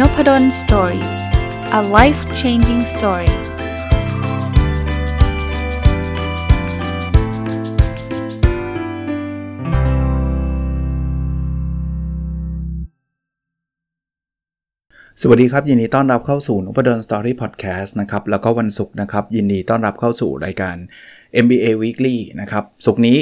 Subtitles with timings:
[0.00, 1.04] Nopadol's Story
[1.78, 3.32] a life changing story ส
[15.28, 20.76] วัสดีครับ ยินดีต้อนรับเข้าสู่ Nopadol's Story Podcast นะครับ แล้วก็วันศุกร์นะครับ ยินดีต้อนรับเข้าสู่รายการ
[21.44, 23.18] MBA Weekly นะครับศุกร์นี้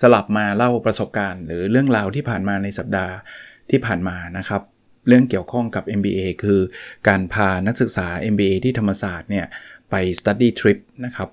[0.00, 3.12] สลับมาเล่าประสบการณ์ หรือเรื่องราวที่ผ่านมาในสัปดาห์
[3.70, 4.62] ที่ผ่านมานะครับ
[5.08, 6.60] เรื่องเกี่ยวข้องกับ MBA คือ
[7.08, 9.46] การพานักศึกษา MBA ที่ธรรมศาสตร์เนี่ย
[9.90, 11.28] ไป study trip นะครับ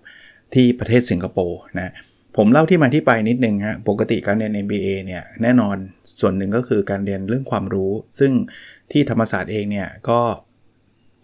[0.53, 1.93] ที่ประเทศสิงคโปร์นะ
[2.37, 5.77] ผมเล่าที่มาที่ไปนิดนึงฮะปกติการเรียน MBA เนี่ยแน่นอน
[6.19, 8.31] ส่วนหนึ่งก็คือการเรียนเรื่องความรู้ ซึ่ง
[8.91, 10.19] ที่ธรรมศาสตร์เองเนี่ยก็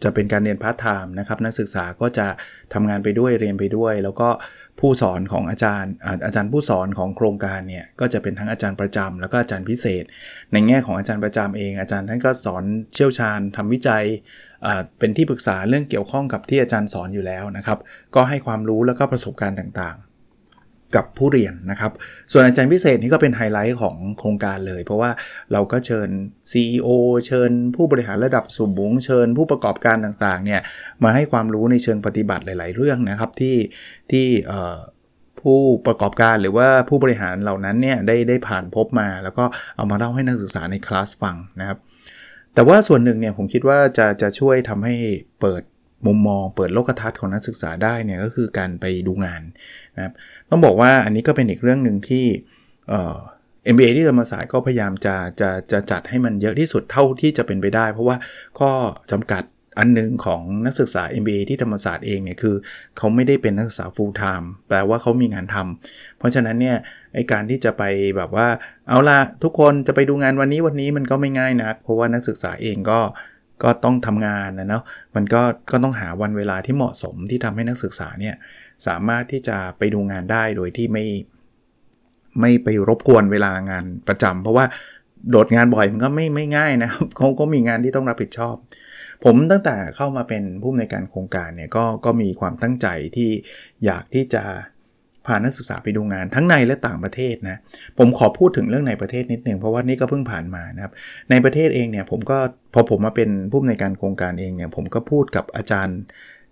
[0.03, 2.27] จะเป็นการเรียนพาร์ทไทม์นะครับนักศึกษาก็จะ
[2.73, 4.29] ทำงานไปด้วยเรียนไปด้วย แล้วก็
[4.79, 5.91] ผู้สอนของอาจารย์
[6.25, 10.03] อาจารย์ผู้สอนของโครงการเนี่ยก็จะเป็นทั้งอาจารย์ประจำแล้วก็อาจารย์พิเศษ
[10.53, 14.03] ในแง่ของอาจารย์ประจำเอง อาจารย์ท่านก็สอนเชี่ยวชาญทำวิจัย
[14.99, 17.79] เป็นที่ปรึกษาเรื่องเกี่ยวข้องกับที่อาจารย์สอนอยู่แล้วนะครับ
[18.15, 19.97] ก็ให้ความรู้แล้วก็ประสบการณ์ต่าง
[20.95, 21.91] กับผู้เรียนนะครับ
[22.31, 25.11] ส่วนอาจารย์พิเศษนี่ก็เป็นไฮไลท์ของโครงการเลย เพราะว่า
[25.51, 26.09] เราก็เชิญ
[26.51, 26.87] CEO
[27.27, 30.61] เชิญผู้บริหารระดับสูงเชิญผู้ประกอบการต่างๆเนี่ย
[31.03, 33.57] มาให้ความรู้ในเชิงปฏิบัติหลาย ๆ เรื่องนะครับที่
[34.11, 34.27] ที่
[35.41, 41.77] ผู้ประกอบการหรือว่าผู้บริหารเหล่านั้นเนี่ยได้ได้ผ่านพบมา แล้วก็เอามาเล่าให้นักศึกษาในคลาสฟังนะครับ
[42.53, 44.95] แต่ว่าส่วนหนึ่งเนี่ยผมคิดว่าจะจะช่วยทำให้
[45.41, 45.61] เปิด
[46.05, 49.41] มุมมองเปิดโลกทัศน์ของนักศึกษาได้เนี่ยก็คือการไปดูงาน
[49.95, 50.13] นะครับ
[50.49, 52.25] ต้องบอกว่าอันนี้ก็เป็นอีกเรื่องหนึ่งที่
[52.89, 53.17] เอ่อ
[53.73, 58.17] MBA ที่ธรรมศาสตร์ก็พยายามจะจะจะจัดให้มันเยอะที่สุดเท่าที่จะเป็นไปได้ เพราะว่า
[58.59, 58.71] ข้อ
[59.11, 59.43] จำกัด
[59.79, 62.55] อันนึงของนักศึกษา MBA ที่ธรรมศาสตร์เองเนี่ยคือ
[62.97, 66.77] เขาไม่ได้เป็นนักศึกษา full time แปลว่าเขามีงานทำเพราะฉะนั้นเนี่ย
[67.13, 67.83] ไอการที่จะไป
[68.17, 68.47] แบบว่า
[68.89, 72.99] เอาละทุกคนจะไปดูงานวันนี้วันนี้มันก็ไม่ง่ายนะเพราะว่านักศึกษาเองก็
[73.63, 74.83] ก็ต้องทำงานนะเนาะ
[75.15, 78.35] มันก็ก็ต้องหาวันเวลาที่เหมาะสมที่ทำให้นักศึกษาเนี่ย
[78.87, 81.05] สามารถที่จะไปดูงานได้โดยที่ไม่
[82.41, 84.65] ไม่ไปรบกวนเวลางานประจำเพราะว่า
[85.31, 88.55] โดดงานบ่อยมันก็ไม่ไม่ง่ายนะครับเขาก็มีงานที่ต้องรับผิดชอบ
[89.23, 93.29] ผมตั้งแต่เข้ามาเป็นผู้อำนวยการโครงการเนี่ยก็ก็มีความตั้งใจที่
[93.85, 94.43] อยากที่จะ
[95.27, 97.57] พานักศึกษาไปดูงานทั้งในและต่างประเทศนะ
[97.97, 100.93] ผมขอพูดถึงเรื่องในประเทศนิดหนึ่งเพราะว่านี่ก็เพิ่งผ่านมานะครับ
[101.29, 102.37] ในประเทศเองเนี่ยผมก็
[102.73, 105.99] พอผมมาเป็นผู้ในวยการโครงการเองเนี่ยผมก็พูดกับอาจารย์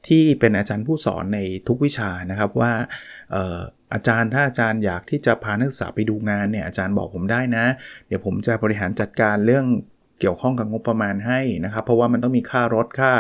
[0.08, 2.72] ที่เป็นอาจารย์ผู้สอนในทุกวิชานะครับว่า
[3.94, 7.66] อาจารย์ถ้าอาจารย์อยากที่จะพานักศึกษาไปดูงานเนี่ยอาจารย์บอกผมได้นะ
[8.08, 9.66] เดี๋ยวผมจะบริหารจัดการเรื่อง
[10.20, 13.12] เกี่ยวข้องกับงบประมาณให้นะครับ เพราะว่ามันต้องมีค่ารถค่า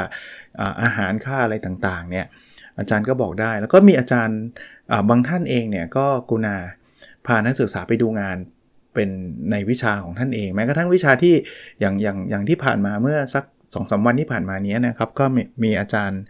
[0.84, 2.26] อาหารค่าอะไรต่างๆเนี่ย
[2.80, 4.40] อาจารย์ก็บอกได้ แล้วก็มีอาจารย์
[5.10, 6.58] บางท่านเองเนี่ยก็กุณา
[7.26, 8.38] พานักศึกษาไปดูงาน
[8.94, 9.10] เป็น
[9.52, 11.34] ในวิชาของท่านเอง แม้กระทั่งวิชาที่
[11.80, 15.26] อย่างอย่างอย่างที่ผ่านมาเมื่อสักสองสาวันที่ผ่านมานี้นะครับ ก็
[15.64, 16.22] มีอาจารย์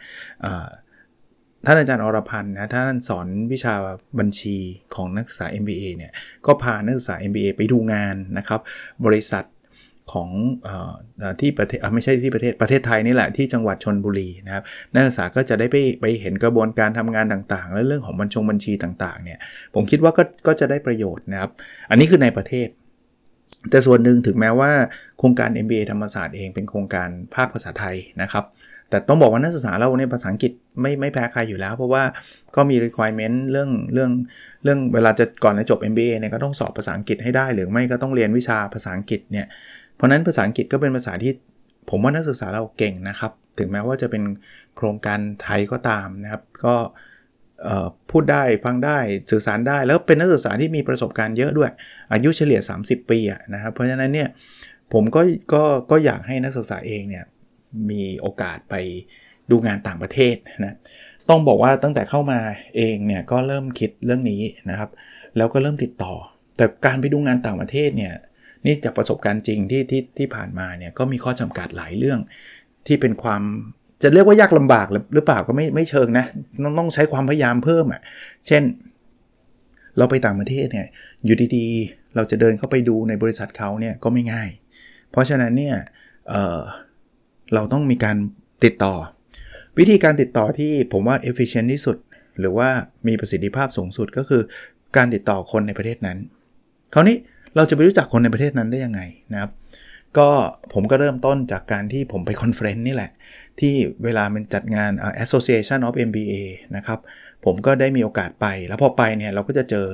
[1.66, 3.74] ท่านอาจารย์อรพันธ์นะท่านสอนวิชา
[4.20, 4.58] บัญชี
[4.96, 6.12] ของนักศึกษา MBA เนี่ย
[6.46, 8.62] ก็พานักศึกษา MBA ไปดูงานนะครับ
[9.06, 9.44] บริษัท
[10.12, 10.30] ของ
[10.68, 10.70] อ
[11.40, 19.40] ที่ประเทศไม่ใช่ที่ประเทศประเทศไทยนี่แหละที่จังหวัดชนบุรีนะครับนักศึกษาก็จะได้ไปไปเห็นกระบวนการทำงานต่างๆ และเรื่องของบัญชงบัญชีต่างๆเนี่ย
[19.76, 21.52] ผมคิดว่าก็ก็จะได้ประโยชน์นะครับ
[21.90, 22.68] อันนี้คือในประเทศ
[23.70, 24.72] แต่ส่วนหนึ่งถึงแม้ว่า
[25.20, 28.46] โครงการ MBA ธรรมศาสตร์เองเป็นโครงการภาคภาษาไทยนะครับ
[28.90, 32.04] แต่ต้องบอกว่านักศึกษาเราเนี่ยภาษาอังกฤษไม่ไม่แพ้ใครอยู่แล้ว เพราะว่า
[32.56, 34.12] ก็มี requirement เรื่องเรื่อง
[34.64, 39.46] เรื่องเวลาจะก่อนจะจบ MBA เนี่ยก็ต้องสอบภาษาอังกฤษให้ได้ หรือไม่ก็ต้องเรียนวิชาภาษาอังกฤษเนี่ย
[40.04, 41.34] ราะนั้นภาษาอังกฤษก็เป็นภาษาที่
[41.90, 44.24] ผมว่านักศึกษาเราเก่งนะครับ ถึงแม้ว่าจะเป็น
[44.76, 46.76] โครงการไทยก็ตามนะครับ ก็
[48.12, 48.98] พูดได้ฟังได้
[49.32, 51.72] สื่อสารได้ แล้วเป็นนักศึกษาที่มีประสบการณ์เยอะด้วย
[52.12, 53.20] อายุเฉลี่ย 30 ปี
[53.54, 54.30] นะครับ เพราะฉะนั้นเนี่ย
[54.94, 55.22] ผมก็
[55.54, 57.26] ก็ก็อยากให้นักศึกษาเองเนี่ย
[57.90, 58.76] มีโอกาสไป
[59.52, 60.36] ดูงานต่างประเทศ
[60.66, 60.78] นะ
[61.30, 62.40] ต้องบอกว่าตั้งแต่เข้ามา
[62.76, 64.90] เองเนี่ยก็เริ่มคิดเรื่องนี้นะครับ
[65.38, 66.14] แล้วก็เริ่มติดต่อ
[66.58, 68.14] แต่การไปดูงานต่างประเทศเนี่ย
[68.66, 72.20] นี่จากประสบการณ์จริงที่ที่ที่ผ่านมาเนี่ยก็มีข้อจำกัดหลายเรื่อง
[72.88, 73.42] ที่เป็นความ
[74.04, 76.26] จะเรียกว่ายากลำบากหรือเปล่าก็ไม่ไม่เชิงนะ
[76.64, 78.02] ต้องต้องใช้ความพยายามเพิ่มอะ่ะ
[78.48, 78.64] เช่น
[79.98, 80.88] เราไปต่างประเทศเนี่ย
[81.26, 84.50] อยู่ดีๆ เราจะเดินเข้าไปดูในบริษัทเขาเนี่ยก็ไม่ง่าย
[85.12, 85.76] เพราะฉะนั้นเนี่ย
[86.30, 88.18] เเราต้องมีการ
[88.64, 88.94] ติดต่อ
[89.80, 91.98] วิธีการติดต่อที่ผมว่า efficient ที่สุด
[92.40, 92.70] หรือว่า
[93.08, 94.42] มีประสิทธิภาพสูงสุดก็คือ
[94.98, 96.18] การติดต่อคนในประเทศนั้น
[96.94, 97.18] คราวนี้
[97.56, 99.02] เราจะไปรู้จักคนในประเทศนั้นได้ยังไง
[99.34, 99.52] นะครับ
[100.18, 100.30] ก็
[100.74, 103.12] ผมก็เริ่มต้นจากการที่ผมไป conference นี่แหละ
[103.60, 103.74] ที่
[104.04, 104.92] เวลามันจัดงาน
[105.24, 106.34] Association of MBA
[106.76, 107.00] นะครับ
[107.46, 109.88] ผมก็ได้มีโอกาสไป แล้วพอไปเนี่ยเราก็จะเจอ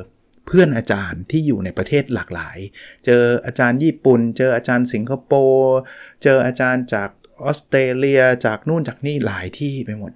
[0.45, 2.57] เพื่อนอาจารย์ที่อยู่ในประเทศหลากหลาย
[3.06, 5.77] เจออาจารย์ญี่ปุ่น เจออาจารย์สิงคโปร์
[6.23, 7.09] เจออาจารย์จาก
[7.44, 10.12] ออสเตรเลียจากนู่นจากนี่หลายที่ไปหมด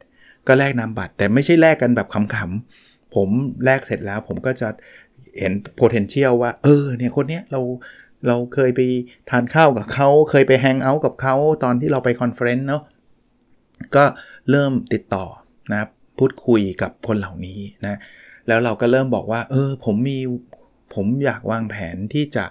[0.47, 3.29] ก็แลกนามบัตรแต่ไม่ใช่แลกกันแบบขำๆผม
[3.65, 4.67] แลกเสร็จแล้วผมก็จะ
[5.39, 7.61] เห็น potential ว่า เออเนี่ยคนเนี้ยเรา
[8.27, 8.81] เราเคยไป
[9.29, 12.83] ทานข้าวกับเขา เคยไป hang out กับเขา ตอนที่เราไป conference เนาะ
[13.95, 14.03] ก็
[14.49, 15.25] เริ่มติดต่อ
[15.71, 15.89] นะครับ
[16.19, 17.99] พูดคุยกับคนเหล่านี้นะ
[18.47, 20.19] แล้วเราก็เริ่มบอกว่า เออ ผมมี
[20.93, 22.45] ผมอยากวางแผนที่จะ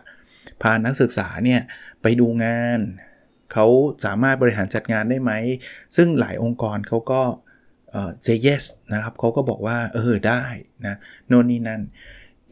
[0.62, 1.60] พานักศึกษาเนี่ย
[2.02, 2.80] ไปดูงาน
[3.52, 3.66] เขา
[4.04, 5.32] สามารถบริหารจัดงานได้ไหม
[5.96, 7.22] ซึ่งหลายองค์กรเขาก็
[7.90, 8.64] เอ่อ say yes
[8.94, 10.44] นะครับเขาก็บอกว่า เออ ได้
[10.86, 10.96] นะ
[11.28, 11.82] โน่นนี่นั่น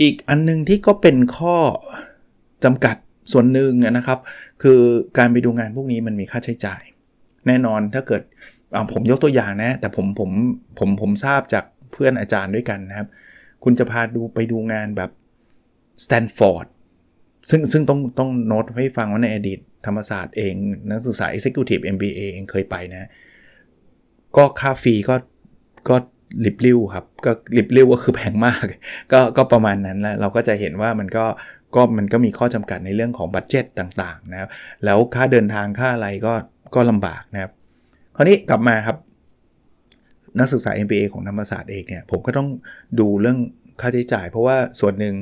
[0.00, 1.56] อีกอันนึงที่ก็เป็นข้อ
[2.64, 2.97] จำกัด
[3.32, 4.19] ส่วนหนึ่งนะครับ
[4.62, 4.81] คือ
[5.19, 6.82] การไปดูงานพวกนี้มันมีค่าใช้จ่าย
[7.47, 8.23] แน่นอนถ้าเกิด
[8.93, 10.31] ผมยกตัวอย่างนะ แต่ผมผม
[10.79, 13.08] ผมผมทราบจากเพื่อนอาจารย์ด้วยกันนะครับ
[13.64, 15.11] คุณจะพาดูไปดูงานแบบ
[16.05, 16.67] สแตนฟอร์ด
[17.50, 20.55] ซึ่งซึ่งต้องต้องโน้ตให้ฟังว่าในอดีตธรรมศาสตร์เอง
[20.91, 23.11] นักศึกษา Executive MBA เองเคยไปนะ
[24.37, 25.17] ก็ค่าฟรีก็
[25.88, 25.96] ก็
[26.44, 28.65] ลิบลิ่วครับก็ลิบลิ่วก็คือแพงมาก
[29.12, 31.25] ก็ก็ประมาณนั้นแล้วเราก็จะเห็นว่ามันก็
[31.75, 34.49] ก็มันก็มีข้อจำกัดในเรื่องของบัตเจ็ตต่างๆนะครับ
[34.85, 36.32] แล้วค่าเดินทางค่าอะไรก็
[36.75, 37.53] ก็ลำบากนะครับ
[38.17, 38.97] คราวนี้กลับมาครับ
[40.38, 42.49] นักศึกษา MBA ของธรรมศาสตร์เองเนี่ยผมก็ต้อง
[43.00, 43.38] ดูเรื่อง
[43.81, 45.15] ค่าใช้จ่าย เพราะว่าส่วนหนึ่ง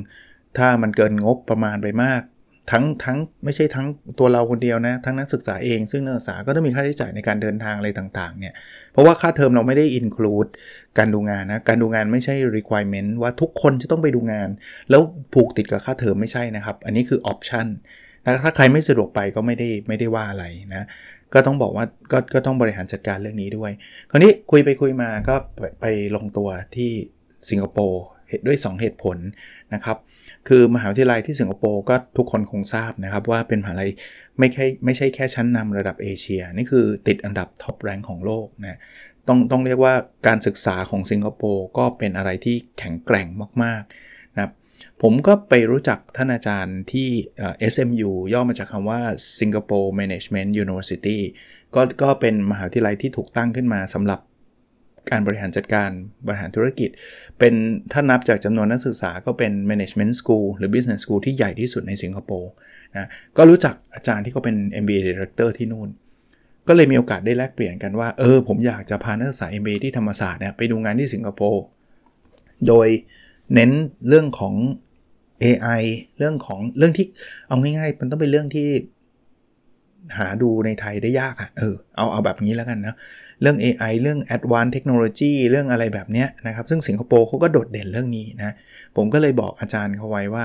[0.59, 2.23] ถ้ามันเกินงบประมาณไปมาก
[2.71, 3.87] ทั้งทั้งไม่ใช่ทั้ง
[4.19, 8.55] ตัวเราคนเดียวนะทั้งนักศึกษาเอง ซึ่งนักศึกษาก็ต้องมีค่าใช้จ่ายในการเดินทางอะไรต่างๆเนี่ย
[8.99, 10.51] ราะว่าค่าเทอมเราไม่ได้ include
[10.99, 14.49] การดูงานนะ การดูงานไม่ใช่ requirement ว่าทุกคนจะต้องไปดูงาน
[14.91, 15.03] แล้ว
[15.35, 17.67] ผูกติดกับค่าเทอมไม่ใช่นะครับ อันนี้คือ option
[18.25, 20.87] นะถ้าใครไม่สะดวกไปก็ไม่ได้ไม่ได้ว่าอะไรนะ
[21.35, 23.71] ก็ต้องบอกว่าก็ก็ต้องบริหารจัดการเรื่องนี้ด้วย
[24.11, 25.87] คราวนี้คุยไปคุยมาก็ไปไป
[26.17, 26.91] ลงตัวที่
[27.51, 28.05] สิงคโปร์
[28.47, 29.17] ด้วย 2 เหตุผล
[29.75, 29.97] นะครับ
[30.49, 33.91] คือมหาวิทยาลัยที่สิงคโปร์ก็ทุกคนคงทราบนะครับ ว่าเป็นมหาลัย
[34.39, 38.79] ไม่ใช่ไม่ใช่แค่ชั้นนำระดับเอเชีย นี่คือติดอันดับท็อปแรงของโลกนะ
[39.29, 39.95] ต้องต้องเรียกว่า
[40.27, 43.27] การศึกษาของสิงคโปร์ก็เป็นอะไรที่แข็งแกร่ง
[43.63, 44.53] มากๆนะครับ
[45.03, 47.09] ผมก็ไปรู้จักท่านอาจารย์ที่
[47.73, 49.01] SMU ย่อมาจากคำว่า
[49.39, 51.19] Singapore Management University
[51.75, 54.21] ก็ก็เป็นมหาวิทยาลัยที่ถูกตั้งขึ้นมาสำหรับ
[55.11, 55.91] การบริหารจัดการ
[56.27, 56.91] บริหารธุรกิจ
[57.39, 57.55] เป็น
[57.93, 62.51] ถ้านับจากจำนวนนักศึกษาก็เป็น Management School หรือ Business School ที่ใหญ่ที่สุดในสิงคโปร์
[62.97, 65.89] นะก็รู้จักอาจารย์ที่เขาเป็น MBA Director ที่นู่น
[66.69, 71.63] ก็เลยมีโอกาสได้แลกเปลี่ยนกันว่า เออ ผมอยากจะพานักศึกษา MBA ที่ธรรมศาสตร์เนี่ยไปดูงานที่สิงคโปร์
[72.69, 72.89] โดย
[73.55, 73.71] เน้น
[74.09, 74.55] เรื่องของ
[75.45, 75.83] AI
[76.19, 77.07] เรื่องของเรื่องที่
[77.49, 78.69] เอาง่ายๆ มันต้องเป็นเรื่องที่
[80.17, 82.95] หาดูในไทยได้ยากอะ่ะเออเอาเอาแบบนี้แล้วกันนะ
[83.41, 88.55] เรื่อง AI เรื่อง Advanced Technology เรื่องอะไรแบบนี้นะครับ ซึ่งสิงคโปร์เขาก็โดดเด่นเรื่องนี้นะ
[88.97, 90.45] ผมก็เลยบอกอาจารย์เขาไว้ว่า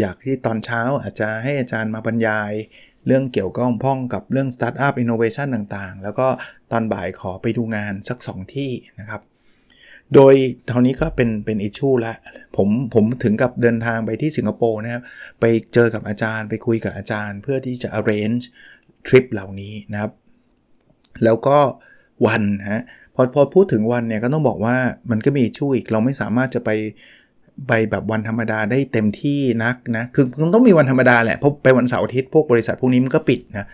[0.00, 2.52] อยากที่ตอนเช้าอาจจะให้อาจารย์มาบรรยาย
[3.06, 6.26] เรื่องเกี่ยวกับพ้องกับเรื่อง Startup Innovation ต่างๆ แล้วก็
[6.72, 8.70] ตอนบ่ายขอไปดูงานสัก 2 ที่
[9.00, 9.20] นะครับ
[10.14, 10.34] โดย
[10.66, 12.14] เท่านี้ก็เป็นเป็นอิชชูละ
[12.56, 15.02] ผมผมถึงกับเดินทางไปที่สิงคโปร์นะครับ
[15.40, 15.44] ไป
[15.74, 18.44] เจอกับอาจารย์ไปคุยกับอาจารย์ เพื่อที่จะ arrange
[19.06, 20.12] ทริปเหล่านี้นะครับ
[21.24, 21.58] แล้วก็
[22.26, 22.82] วันฮะ
[23.14, 24.76] พอพอพูดถึงวันเนี่ยก็ต้องบอกว่า
[25.10, 26.70] มันก็มีช่วยอีกเราไม่สามารถจะไป
[27.68, 33.66] ไปแบบวันธรรมดาได้เต็มที่นักนะคือคงต้องมีวันธรรมดาแหละเพราะไปวันเสาร์อาทิตย์พวกบริษัทพวกนี้มันก็ปิดนะ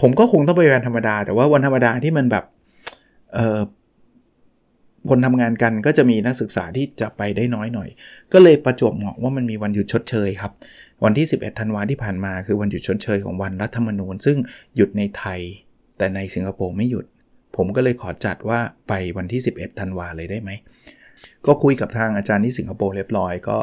[0.00, 2.44] ผมก็คงต้องไปวันธรรมดา แต่ว่าวันธรรมดาที่มันแบบ
[3.34, 3.60] เออ
[5.08, 7.88] คนทำงานกันก็จะมีนักศึกษาที่จะไปได้น้อยหน่อย
[8.32, 10.52] ก็เลยประจวบเหมาะว่ามันมีวันหยุดชดเชยครับ
[11.04, 14.36] วันที่ 11ธันวาที่ผ่านมาคือวันหยุดชดเชยของวันรัฐธรรมนูญ ซึ่ง
[14.76, 15.40] หยุดในไทย
[15.98, 17.06] แต่ในสิงคโปร์ไม่หยุด
[17.56, 18.58] ผมก็เลยขอจัดว่า
[18.88, 20.50] ไปวันที่ 11ธันวาเลยได้ไหม
[21.46, 23.56] ก็คุยกับทางอาจารย์ที่สิงคโปร์เรียบร้อยก็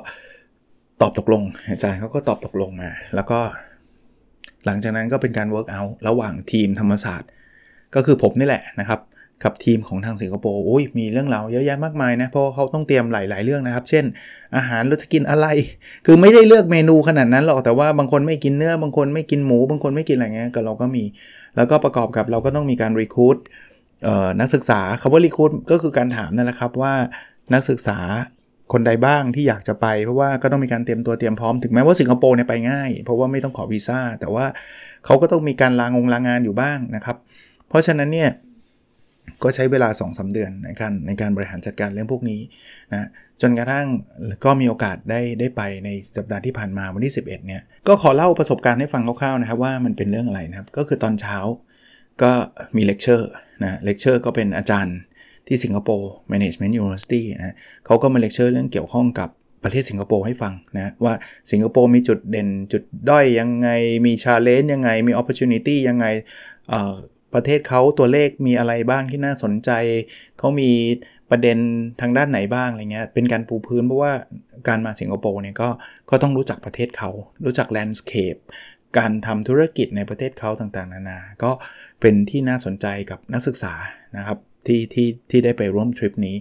[1.02, 3.40] ตอบตกลง อาจารย์เขาก็ตอบตกลงมา แล้วก็
[4.66, 7.30] หลังจากนั้นก็เป็นการ work out ระหว่างทีมธรรมศาสตร์
[7.96, 9.00] ก็คือผมนี่แหละนะครับ
[9.44, 14.06] กับทีมของทางสิงคโปร์โอ้ยมีเรื่องราวเยอะแยะมากมายนะ เพราะเขาต้องเตรียมหลาย ๆ เรื่องนะครับ เช่น
[14.56, 15.48] อาหารเราจะกินอะไร
[16.06, 21.04] คือไม่ได้เลือกเมนูขนาดนั้นหรอกแต่ว่าบางคนไม่กินเนื้อบางคนไม่กินหมู บางคนไม่กินอะไรเงี้ยก็เราก็มี
[21.56, 23.38] แล้วก็ประกอบกับเราก็ต้องมีการรีคูด
[24.40, 26.94] นักศึกษาคำว่ารีคูดก็คือการถามนั่นแหละครับว่า
[27.54, 28.00] นักศึกษา
[28.74, 34.46] คนใดบ้างที่อยากจะไป เพราะว่าก็ต้องมีการเตรียมตัวเตรียมพร้อมถึงแม้ว่าสิงคโปร์เนี่ยไปง่าย เพราะว่าไม่ต้องขอวีซ่า แต่ว่า
[35.06, 37.18] เขาก็ต้องมีการลางงลางานอยู่บ้างนะครับ
[37.70, 38.30] เพราะฉะนั้นเนี่ย
[39.44, 42.42] ก็ใช้เวลา2อสเดือนในการในการบริหารจัดการเรื่องพวกนี้
[42.92, 43.08] นะ
[43.42, 43.86] จนกระทั่ง
[44.46, 51.38] ก็มีโอกาสได้ได้ไปในสัปดาห์ที่ผ่านมาวันที่ 11เนี่ยก็ขอเล่าประสบการณ์ให้ฟังคร่าวๆนะครับว่ามันเป็นเรื่องอะไรนะครับ ก็คือตอนเช้า
[52.24, 52.32] ก็
[52.76, 53.30] มีเลคเชอร์
[53.64, 54.98] นะเลคเชอร์ก็เป็นอาจารย์
[55.48, 59.30] ที่ Singapore Management University นะเขาก็มาเลคเชอร์เรื่องเกี่ยวข้องกับ
[59.64, 61.14] ประเทศสิงคโปร์ให้ฟังนะว่า
[61.52, 63.70] สิงคโปร์มีจุดเด่นจุดด้อยยังไง
[64.06, 65.40] มี challenge ยังไง มีโอกาส
[65.90, 66.06] ยังไง
[67.34, 69.72] ประเทศเขาตัวเลขมีอะไรบ้างที่น่าสนใจ
[70.38, 70.72] เขามี
[71.30, 71.58] ประเด็น
[72.02, 74.14] ทางด้านไหนบ้างอะไรเงี้ยเป็นการปูพื้นเพราะว่า
[74.68, 75.70] การมาสิงคโปร์เนี่ยก็
[76.10, 77.10] ก็ต้องรู้จักประเทศเขา
[77.46, 78.36] รู้จักแลนด์สเคป
[78.98, 81.52] การทำธุรกิจในประเทศเขาต่างๆ นานา ก็
[82.02, 83.74] เป็นที่น่าสนใจกับนักศึกษา
[84.18, 86.38] นะครับที่ที่ที่ได้ไปร่วมทริปนี้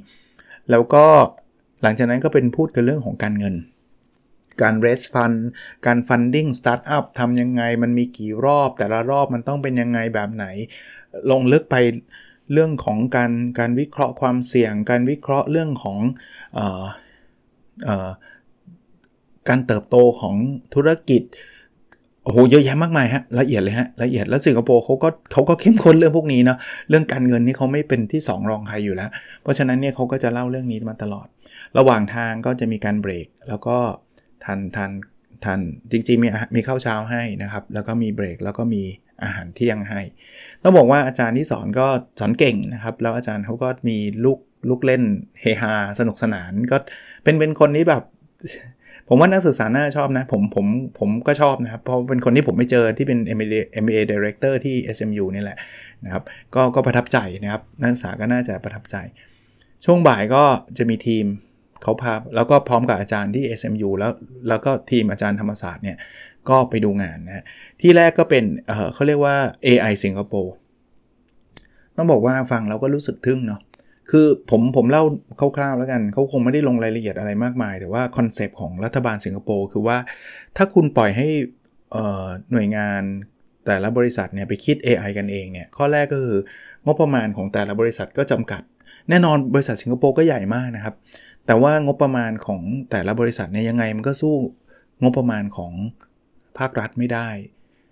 [0.71, 1.07] แล้วก็
[1.83, 3.55] หลังจากนั้นก็เป็นพูดกันเรื่องของการเงิน
[4.63, 5.39] การ raise fund
[5.87, 10.47] การ funding startup ทำยังไง มันมีกี่รอบ แต่ละรอบมันต้องเป็นยังไงแบบไหน
[11.31, 11.77] ลงลึกไป
[12.53, 15.99] เรื่องของการการวิเคราะห์ความเสี่ยง การวิเคราะห์เรื่องของ
[16.59, 16.61] อ
[18.07, 18.09] อ
[19.49, 20.37] การเติบโตของ
[20.75, 21.23] ธุรกิจ
[22.31, 26.59] อ้โหเยอะแยะมากมายฮะละเอียดเลยฮะละเอียดแล้วสิงคโปร์เขาก็เขาก็เข้มข้นเรื่องพวกนี้เนาะ
[26.89, 29.11] เรื่องการเงินนี่เขาไม่เป็นที่ 2 รองใครอยู่แล้ว
[29.43, 31.27] เพราะฉะนั้นเนี่ยเขาก็จะเล่าเรื่องนี้มาตลอด
[31.79, 33.77] ระหว่างทางก็จะมีการเบรก แล้วก็
[34.45, 34.91] ทันทัน
[35.45, 35.61] ทัน
[35.91, 38.83] จริงๆมีมีข้าวเช้าให้นะครับ แล้วก็มีเบรกแล้วก็มี
[39.23, 40.01] อาหารเที่ยงให้
[40.63, 41.87] ต้องบอกว่าอาจารย์ที่สอนก็
[42.21, 45.03] สอนเก่งนะครับ แล้วอาจารย์เขาก็มีลูกลูกเล่น
[45.41, 46.77] เฮฮาสนุกสนานก็
[47.25, 48.03] เป็นเป็นคนนี้แบบ
[49.09, 50.67] ผมว่านักศึกษาน่าชอบนะ ผมผม
[50.99, 55.59] ผมก็ชอบนะครับ เพราะเป็นคนที่ผมไม่เจอที่เป็น MBA MBA Director ที่ SMU นี่แหละ
[56.05, 56.23] นะครับ
[56.55, 58.97] ก็ก็ประทับใจนะครับ นักศึกษาก็น่าจะประทับใจ
[59.85, 60.43] ช่วงบ่ายก็
[60.79, 61.25] จะมีทีม
[61.83, 64.13] เขาพาแล้วก็พร้อมกับอาจารย์ที่ SMU แล้ว
[64.49, 65.97] แล้วก็ทีมอาจารย์ธรรมศาสตร์เนี่ย
[66.49, 67.45] ก็ไปดูงานนะ
[67.81, 70.55] ที่แรกก็เป็นเเขาเรียกว่า AI สิงคโปร์
[71.97, 73.61] ต้องบอกว่าฟังเราก็รู้สึกทึ่งเนาะ
[74.11, 75.05] คือผมผมเล่า
[75.57, 79.97] คร่าวๆแล้วกัน เขาคงไม่ได้ลงรายละเอียดอะไรมากมาย แต่ว่าคอนเซปต์ของรัฐบาลสิงคโปร์คือว่า
[80.57, 81.29] ถ้าคุณปล่อยให้
[82.53, 83.03] หน่วยงาน
[83.67, 86.39] แต่ละบริษัทเนี่ยไปคิด AI กันเองเนี่ย ข้อแรกก็คือ
[86.87, 88.63] งบประมาณของแต่ละบริษัทก็จำกัด
[89.09, 90.95] แน่นอนบริษัทสิงคโปร์ก็ใหญ่มากนะครับ
[91.47, 94.35] แต่ว่างบประมาณของแต่ละบริษัทเนี่ยยังไงมันก็สู้
[95.03, 95.73] งบประมาณของ
[96.59, 97.29] ภาครัฐไม่ได้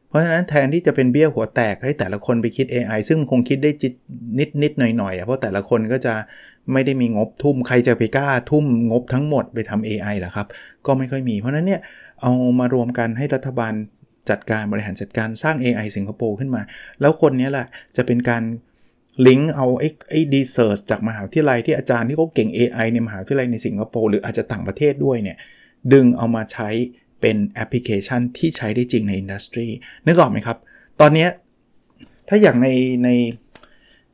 [0.09, 3.93] เพราะฉะนั้นแทนที่จะเป็นเบี้ยหัวแตกให้แต่ละคนไปคิด AI ซึ่งคงคิดได้จิต
[4.39, 6.15] นิดนิดหน่อยหน่อยเพราะแต่ละคนก็จะ
[6.73, 10.47] ไม่ได้มีงบทุ่มใครจะไปกล้าทุ่มงบทั้งหมดไปทำ AI ล่ะครับ
[10.87, 11.81] ก็ไม่ค่อยมี เพราะนั้นเนี่ย
[12.21, 13.73] เอามารวมกันให้รัฐบาล
[14.31, 16.63] จัดการบริหารจัดการสร้าง AI สิงคโปร์ขึ้นมา
[17.01, 18.43] แล้วคนนี้แหละจะเป็นการ
[19.27, 25.37] ลิงก์เอาไอ้ไอ้ research จากมหาวิทยาลัยที่อาจารย์ที่เขาเก่ง AI ในมหาวิทยาลัยในสิงคโปร์หรืออาจจะต่างประเทศด้วยเนี่ย
[25.93, 26.69] ดึงเอามาใช้
[27.21, 29.67] เป็นแอปพลิเคชันที่ใช้ได้จริงใน industry
[30.07, 30.57] นึกออกไหมครับ
[31.01, 31.27] ตอนนี้
[32.29, 32.69] ถ้าอย่างใน
[33.05, 33.09] ใน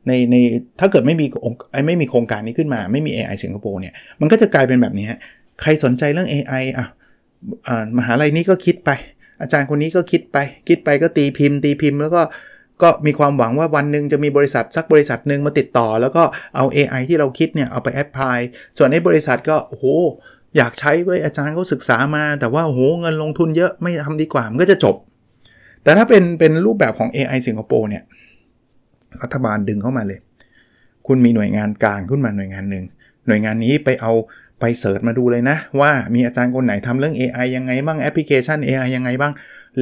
[0.07, 0.35] ในใน
[0.79, 1.25] ถ้าเกิดไม่มี
[1.71, 5.07] ไอไม่มีโครงการนี้ขึ้นมา ไม่มี AI สิงคโปร์เนี่ย มันก็จะกลายเป็นแบบนี้
[5.61, 6.87] ใครสนใจเรื่อง AI อะ
[7.97, 8.89] มหาลัยนี้ก็คิดไป
[9.41, 12.21] อาจารย์คนนี้ก็คิดไป คิดไปก็ตีพิมพ์ ตีพิมพ์ แล้วก็
[12.81, 16.23] ก็มีความหวังว่าวันหนึ่งจะมีบริษัทสักบริษัทหนึ่งมาติดต่อ แล้วก็
[16.55, 18.37] เอา AI ที่เราคิดเนี่ย เอาไป apply
[18.77, 19.85] ส่วนในบริษัทก็โอ้โห
[20.57, 24.95] อยากใช้เว้ยอาจารย์เขาศึกษามา แต่ว่าโหเงินลงทุนเยอะไม่ทำดีกว่า มันก็จะจบ
[25.83, 28.03] แต่ถ้าเป็นเป็นรูปแบบของ AI สิงคโปร์เนี่ย
[29.21, 30.19] รัฐบาลดึงเข้ามาเลย
[31.07, 32.85] คุณมีหน่วยงานกลางขึ้นมาหน่วยงานหนึ่ง
[33.27, 34.11] หน่วยงานนี้ไปเอา
[34.59, 39.33] ไป search มาดูเลยนะ ว่ามีอาจารย์คนไหนทำเรื่อง AI ยังไงบ้างแอปพลิเคชัน AI ยังไงบ้าง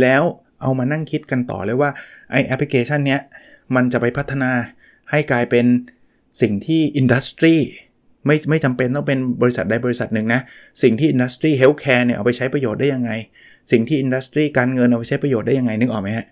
[0.01, 0.23] แล้ว
[0.61, 1.89] เอามานั่งคิดกันต่อเลยว่า
[2.31, 3.21] ไอ้แอปพลิเคชันเนี้ย
[3.75, 4.51] มันจะไปพัฒนา
[5.11, 5.65] ให้กลายเป็น
[6.41, 7.55] สิ่งที่ industry
[8.25, 10.41] ไม่ไม่จำเป็นต้องเป็นบริษัทใดบริษัทหนึ่งนะ
[10.81, 13.11] สิ่งที่ industry healthcare เนี่ยเอาไปใช้ประโยชน์ได้ยังไง
[13.71, 16.25] สิ่งที่ industry การเงินเอาไปใช้ประโยชน์ได้ยังไงนึกออกไหมฮะ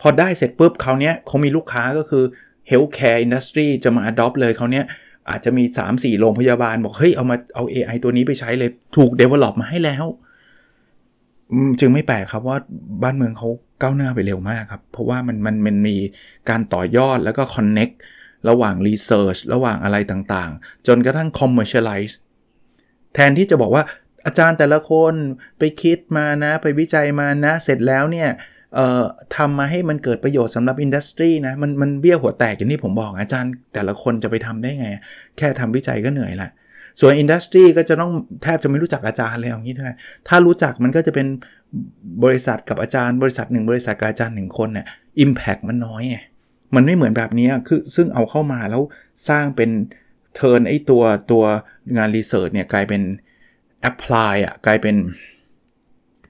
[0.00, 2.24] พอได้เสร็จปุ๊บเขาเนี้ยเขามีลูกค้าก็คือ
[2.68, 4.84] healthcare industry จะมา adopt เลยเขาเนี้ย
[5.30, 10.04] อาจจะมี 3-4 โรงพยาบาลบอกเฮ้ยเอามาเอา AI ตัวนี้ไปใช้เลยถูก develop มาให้แล้ว
[11.80, 12.56] จึงไม่แปลกครับว่า
[13.02, 13.48] บ้านเมืองเขา
[13.82, 15.96] ก้าวหน้าไปเร็วมากครับ เพราะว่ามันมันมันมี
[16.50, 17.94] การต่อยอดแล้วก็ connect
[18.48, 22.14] ระหว่าง Research ระหว่างอะไรต่างๆ จนกระทั่ง Commercialize
[23.14, 23.82] แทนที่จะบอกว่า
[24.26, 25.14] อาจารย์แต่ละคน
[25.58, 28.28] ไปคิดมานะ ไปวิจัยมานะ เสร็จแล้วเนี่ย
[29.36, 34.86] ทำมาให้มันเกิดประโยชน์สำหรับอินดัสทรีนะมันมันเบี้ยหัวแตกอย่างที่ผมบอกอาจารย์ แต่ละคนจะไปทำได้ไง
[35.36, 36.50] แค่ทำวิจัยก็เหนื่อยละ
[37.00, 39.94] ส่วน industry ก็จะต้องแทบจะไม่รู้จักอาจารย์เลยอย่างนี้ด้วย
[40.28, 41.26] ถ้ารู้จักมันก็จะเป็น
[42.24, 44.86] บริษัทกับอาจารย์ บริษัทหนึ่งบริษัทกับอาจารย์หนึ่งคนเนี่ย
[45.20, 46.18] impact มันน้อยไง
[46.74, 48.82] มันไม่เหมือนแบบนี้คือซึ่งเอาเข้ามาแล้ว
[49.28, 49.70] สร้างเป็น
[50.34, 51.44] turn ไอ้ตัวตัว
[51.96, 53.02] งาน research เนี่ยกลายเป็น
[53.82, 54.96] apply อะกลายเป็น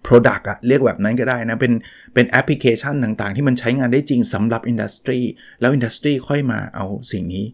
[0.06, 1.72] Product อะเรียกแบบนั้นก็ได้นะ เป็น
[2.14, 5.20] เป็นแอปพลิเคชันต่างๆ ที่มันใช้งานได้จริงสำหรับ industry
[5.60, 7.44] แล้ว industry ค่อยมาเอาสิ่งนี้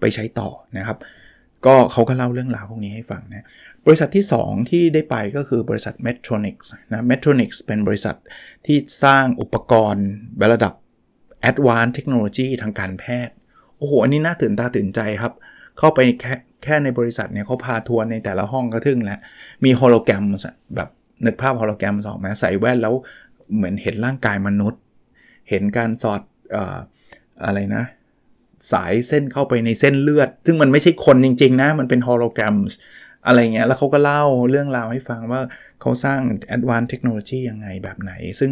[0.00, 0.48] ไปใช้ต่อ
[0.78, 0.98] นะครับ
[1.66, 3.46] ก็เขาก็เล่าเรื่องราวพวกนี้ให้ฟังนะ
[3.86, 8.16] บริษัทที่ 2 ที่ได้ไปก็คือบริษัท Medtronic นะ Medtronic เป็นบริษัท
[8.66, 10.06] ที่สร้างอุปกรณ์
[10.52, 10.72] ระดับ
[11.50, 13.34] Advanced Technology ทางการแพทย์
[13.76, 15.32] โอ้โห อันนี้น่าตื่นตาตื่นใจครับ
[15.78, 16.34] เข้าไปแค่
[16.64, 19.18] แค่ในบริษัทเนี่ยเขาพาทัวร์ในแต่ละห้องก็ทึ่งแล้ว
[19.64, 20.24] มีโฮโลแกรม
[20.76, 20.88] แบบ
[21.26, 22.94] นึกภาพโฮโลแกรมสวมใส่แว่นแล้ว
[23.56, 24.80] เหมือนเห็นร่างกายมนุษย์
[25.50, 26.20] เห็นการสอด
[26.54, 26.56] อ
[27.44, 27.84] อะไรนะ
[28.72, 32.56] สายเส้นเข้าไปในเส้นเลือด ซึ่งมันไม่ใช่คนจริง ๆ นะ มันเป็นโฮโลแกรม
[33.26, 35.40] อะไรเงี้ย แล้วเขาก็เล่าเรื่องราวให้ฟังว่า
[35.80, 36.20] เขาสร้าง
[36.56, 38.50] advanced technology ยังไงแบบไหน ซึ่ง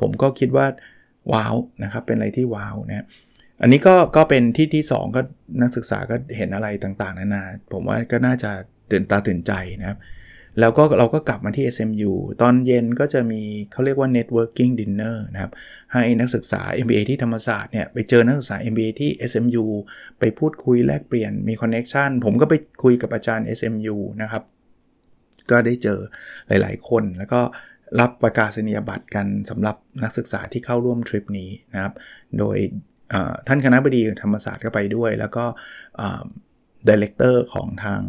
[0.00, 0.66] ผมก็คิดว่า
[1.32, 3.06] ว้าวนะครับเป็นอะไรที่ว้าวนะ
[3.62, 5.20] อันนี้ก็ก็เป็นที่ที่ 2 ก็
[5.62, 8.50] นักศึกษาก็เห็นอะไรต่างๆ นานา ผมว่าก็น่าจะ
[8.90, 9.98] ตื่นตาตื่นใจนะครับ
[10.60, 12.12] แล้วก็เราก็กลับมาที่ SMU
[12.42, 15.52] ตอนเย็นก็จะมีเขาเรียกว่า networking dinner นะครับ
[15.92, 19.64] ให้นักศึกษา MBA ที่ธรรมศาสตร์เนี่ยไปเจอนักศึกษา MBA ที่ SMU
[20.18, 24.42] ไปพูดคุยแลกเปลี่ยนมี connection ผมก็ไปคุยกับอาจารย์ SMU นะครับ
[25.50, 25.98] ก็ได้เจอ
[26.48, 27.40] หลาย ๆ คนแล้วก็
[28.00, 31.94] รับประกาศนียบัตรกันสำหรับนักศึกษาที่เข้าร่วมทริปนี้นะครับ
[32.38, 32.56] โดย
[33.46, 35.44] ท่านคณะบดีธรรมศาสตร์ก็ไปด้วย แล้วก็
[36.88, 38.02] director ของทาง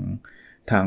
[0.72, 0.86] ทาง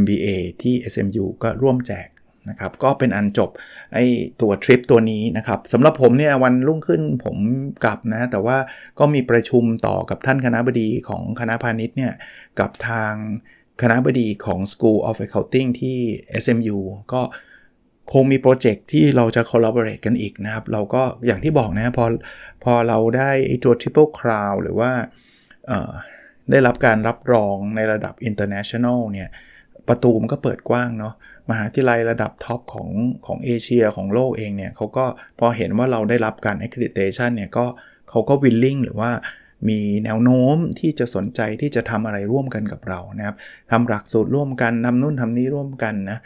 [0.00, 0.28] MBA
[0.62, 2.08] ที่ SMU ก็ร่วมแจก
[2.50, 3.50] นะครับก็เป็นอันจบ
[3.94, 4.04] ไอ้
[4.40, 7.36] ตัวทริปตัวนี้นะครับสำหรับผมเนี่ยวันรุ่งขึ้นผม
[7.84, 8.56] กลับนะ แต่ว่า
[8.98, 12.12] ก็มีประชุมต่อกับท่านคณบดีของคณะพาณิชย์เนี่ย
[12.60, 13.12] กับทาง
[13.82, 15.98] คณบดีของ School of Accounting ที่
[16.42, 16.78] SMU
[17.12, 17.22] ก็
[18.12, 22.04] คงมีโปรเจกต์ที่เราจะ collaborate กันอีกนะครับ เราก็อย่างที่บอกนะพอ
[22.64, 23.30] พอเราได้
[23.64, 24.90] ตัว triple crown หรือว่า
[26.50, 29.28] ได้รับการรับรองในระดับ international เนี่ย
[29.88, 31.14] ประตูมันก็เปิดกว้างเนาะ
[31.50, 32.88] มหาวิทยาลัยระดับท็อปของ
[33.26, 35.04] ของเอเชียของโลกเองเนี่ยเขาก็
[35.38, 37.66] พอเห็นว่าเราได้รับการ accreditation เนี่ยก็
[38.10, 39.10] เขาก็ willing หรือว่า
[39.68, 43.36] มีแนวโน้มที่จะสนใจที่จะทำอะไรร่วมกันกับเรานะครับ
[43.70, 46.18] ทำหลักสูตรร่วมกันทำนู่นทำนี้ร่วมกันนะ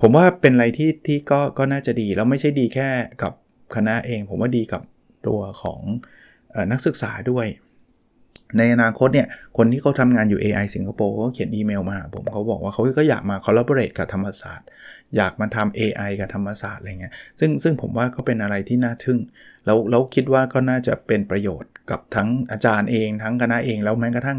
[0.00, 2.88] ผมว่าเป็นอะไรที่ที่ก็ก็น่าจะดี แล้วไม่ใช่ดีแค่
[3.22, 3.32] กับ
[3.74, 4.82] คณะเอง ผมว่าดีกับ
[5.26, 5.80] ตัวของ
[6.54, 7.46] อนักศึกษาด้วย
[8.58, 14.66] ในอนาคตเนี่ย คนที่เขาทำงานอยู่ AI สิงคโปร์เขาเขียนอีเมลมาผมเขาบอกว่าเขาก็อยากมา collaborate กับธรรมศาสตร์
[15.16, 19.20] อยากมาทำ AI กับธรรมศาสตร์อะไรเงี้ยซึ่งซึ่งผมว่าก็เป็นอะไรที่น่าทึ่ง
[19.66, 24.38] แล้วแล้วคิดว่าก็น่าจะเป็นประโยชน์กับทั้งอาจารย์เอง ทั้งคณะเองแล้วแม้กระทั่ง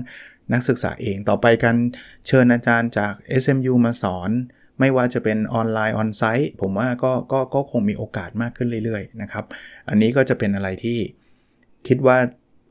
[0.54, 1.76] นักศึกษาเองต่อไปกัน
[2.28, 4.32] เชิญอาจารย์จาก SMU มาสอน
[4.82, 9.46] ไม่ว่าจะเป็นออนไลน์ออนไซต์ผมว่าก็ก็ก็คงมีโอกาสมากขึ้นเรื่อยๆนะครับ
[9.90, 10.98] อันนี้ก็จะเป็นอะไรที่
[11.88, 12.18] คิดว่า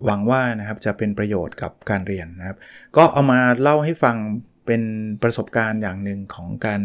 [0.05, 2.57] หวังว่านะครับจะเป็นประโยชน์กับการเรียนนะครับ
[2.97, 4.17] ก็เอามาเล่าให้ฟัง
[4.67, 4.83] เป็น
[5.23, 6.81] ประสบการณ์อย่างหนึ่งของการ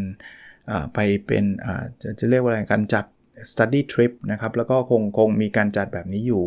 [0.93, 1.45] ไปเป็น
[2.01, 3.05] จะจะเรียกว่าอะไรการจัด
[3.51, 6.43] study trip นะครับ แล้วก็คงคงมีการจัดแบบนี้อยู่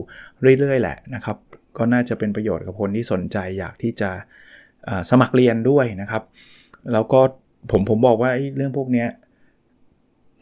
[0.59, 1.37] เรื่อยๆ แหละนะครับ
[1.79, 4.11] ก็น่าจะเป็นประโยชน์กับคนที่สนใจอยากที่จะ
[5.11, 6.23] สมัครเรียนด้วยนะครับ
[6.93, 7.21] แล้วก็
[7.71, 9.09] ผมผมบอกว่าเรื่องพวกเนี้ย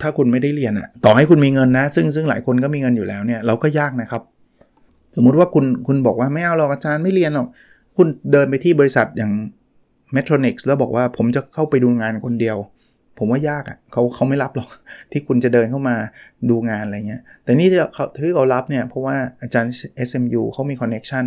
[0.01, 4.23] ถ้าคุณไม่ได้เรียนอะต่อให้คุณมีเงินนะ ซึ่งซึ่งหลายคนก็มีเงินอยู่แล้วเนี่ยเราก็ยากนะครับ
[5.15, 7.49] สมมุติว่าคุณคุณบอกว่าไม่เอาหรอกอาจารย์ไม่เรียนหรอก
[7.97, 9.33] คุณเดินไปที่บริษัทอย่าง
[10.15, 12.57] Metronics แล้วบอกว่าผมจะเข้าไปดูงานคนเดียว
[13.19, 14.69] ผมว่ายากอะ่ะเขาเขาไม่รับหรอก
[15.12, 15.97] ที่คุณจะเดินเข้ามา
[16.51, 19.73] ดูงานอะไรเงี้ยแต่นี่ที่เขาที่เขารับเนี่ยเพราะว่าอาจารย์
[20.09, 21.25] SMU เขามีคอนเน็ชัน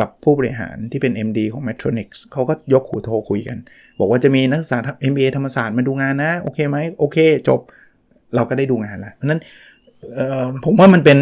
[0.00, 3.58] กับผู้บริหารที่เป็น MD ของ Metronics เขาก็ยกหูโทรคุยกัน
[3.98, 4.78] บอกว่าจะมีนักศึกษา
[5.10, 7.60] MBA ธรรมศาสตร์มาดูงานนะ โอเคไหมโอเค จบ
[8.34, 9.40] เราก็ได้ดูงานแล้วเพราะนั้น
[10.64, 11.18] ผมว่ามันเป็น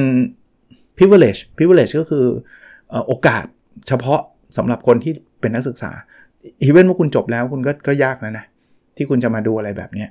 [0.97, 2.27] privilege privilege ก็คือ
[3.07, 3.47] โอกาส
[3.89, 4.21] เฉพาะ
[4.57, 5.91] สำหรับคนที่เป็นนักศึกษา
[6.63, 8.45] อีเวนต์ว่าคุณจบแล้วคุณก็ก็ยากแล้วนะ
[8.97, 10.07] ที่คุณจะมาดูอะไรแบบนี้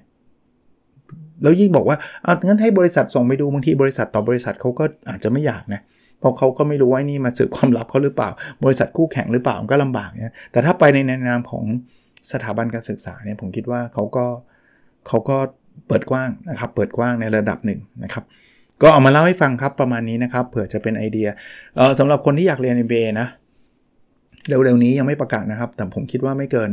[1.41, 8.29] แล้วยิ่งบอกว่าเอางั้นให้บริษัทส่งไปดูบางทีบริษัทต่อบริษัทเขาก็อาจจะไม่อยากนะเพราะเขาก็ไม่รู้ว่านี่มาสืบความลับเขาหรือเปล่า
[8.63, 11.63] บริษัทคู่แข่งหรือเปล่าก็ลำบากเนี่ยแต่ถ้าไปในนามของ
[12.31, 14.25] สถาบันการศึกษาเนี่ยผมคิดว่าเขาก็
[15.07, 15.37] เขาก็
[15.87, 18.23] เปิดกว้างนะครับ เปิดกว้างในระดับหนึ่งนะครับ
[18.81, 21.27] ก็เอามาเล่าให้ฟังครับประมาณนี้นะครับ เผื่อจะเป็นไอเดีย
[21.75, 23.27] เออสำหรับคนที่อยากเรียน MBA นะ
[24.47, 26.71] เร็วๆนี้ยังไม่ประกาศนะครับ แต่ผมคิดว่าไม่เกิน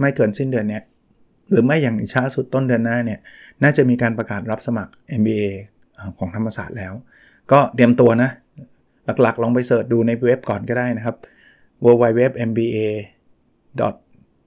[0.00, 0.82] ไม่เกินสิ้นเดือนเนี้ย
[1.50, 3.20] หรือไม่อย่างช้าสุดต้นเดือนหน้าเนี่ย
[3.62, 5.44] น่าจะมีการประกาศรับสมัคร MBA
[6.18, 6.94] ของธรรมศาสตร์แล้ว
[7.52, 8.30] ก็เตรียมตัวนะ
[9.22, 11.16] หลักๆ ลองไป search ดูในเว็บก่อนก็ได้นะครับ
[11.84, 12.78] www.mba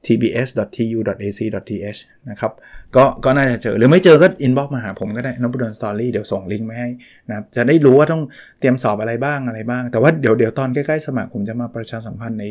[0.08, 2.52] tbs.tu.ac.th นะครับ
[2.96, 6.90] ก็ก็น่าจะเจอ หรือไม่เจอก็ inbox มาหาผมก็ได้นบดนสตอรี่เดี๋ยวส่งลิงก์มาให้
[7.30, 8.24] นะครับ จะได้รู้ว่าต้อง
[8.60, 12.46] เตรียมสอบอะไรบ้างอะไรบ้าง แต่ว่าเดี๋ยวเดี๋ยวตอนใกล้ๆสมัครผมจะมาประชาสัมพันธ์ใน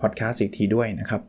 [0.00, 1.20] พอดแคสต์อีกทีด้วยนะครับ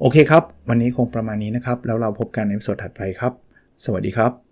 [0.00, 3.32] โอเคครับ วันนี้คงประมาณนี้นะครับ แล้วเราพบกันในสดถัดไปครับ
[3.84, 4.51] สวัสดีครับ